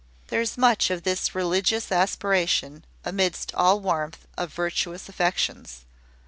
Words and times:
There 0.29 0.41
is 0.41 0.57
much 0.57 0.89
of 0.89 1.03
this 1.03 1.35
religious 1.35 1.91
aspiration 1.91 2.85
amidst 3.05 3.53
all 3.53 3.79
warmth 3.79 4.25
of 4.35 4.51
virtuous 4.51 5.07
affections. 5.07 5.85